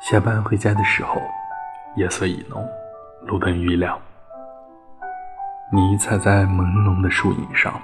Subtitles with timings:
[0.00, 1.20] 下班回家的时候，
[1.96, 2.64] 夜色已浓，
[3.26, 3.98] 路灯愈亮。
[5.72, 7.74] 你踩在朦胧的树影上，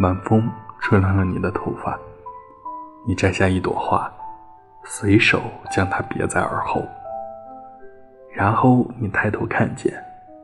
[0.00, 0.48] 晚风
[0.80, 1.98] 吹乱了你的头发。
[3.06, 4.12] 你摘下一朵花，
[4.84, 6.86] 随手将它别在耳后。
[8.30, 9.92] 然后你抬头看见，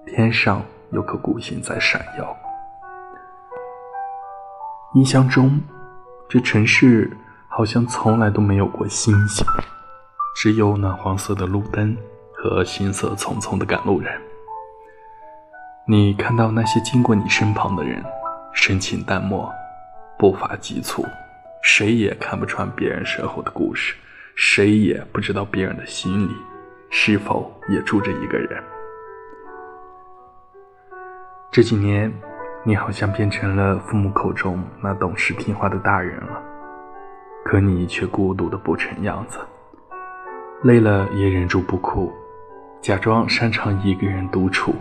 [0.07, 0.63] 天上
[0.93, 2.35] 有颗孤星在闪耀。
[4.95, 5.61] 印象中，
[6.27, 7.15] 这城市
[7.49, 9.47] 好像从来都没有过星星。
[10.35, 11.97] 只有暖黄色的路灯
[12.33, 14.13] 和行色匆匆的赶路人。
[15.87, 18.03] 你看到那些经过你身旁的人，
[18.53, 19.51] 神情淡漠，
[20.19, 21.05] 步伐急促，
[21.63, 23.95] 谁也看不穿别人身后的故事，
[24.35, 26.35] 谁也不知道别人的心里
[26.91, 28.63] 是否也住着一个人。
[31.53, 32.13] 这几年，
[32.65, 36.43] 你好像变成了父母口中那懂事听话的大人了，
[37.45, 39.39] 可你却孤独的不成样子。
[40.65, 42.11] 累了也忍住不哭，
[42.81, 44.73] 假装擅长一个人独处，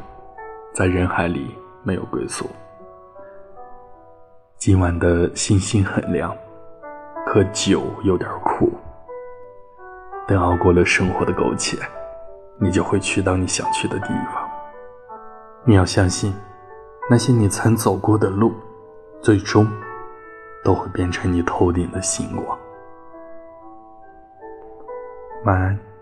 [0.73, 1.53] 在人海里
[1.84, 2.50] 没有归宿。
[4.58, 6.34] 今晚的星星很亮，
[7.28, 8.72] 可酒有点苦。
[10.26, 11.78] 等熬过了生活的苟且，
[12.58, 14.50] 你就会去到你想去的地方。
[15.66, 16.34] 你要相信，
[17.09, 18.54] 那些你曾走过的路，
[19.20, 19.67] 最终
[20.64, 22.58] 都会变成你头顶的星光。
[25.44, 25.92] 晚安。